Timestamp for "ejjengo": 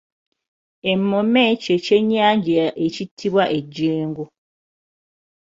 3.57-4.25